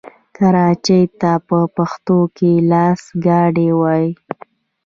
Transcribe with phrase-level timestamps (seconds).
[0.37, 4.09] کراچۍ ته په پښتو کې لاسګاډی وايي.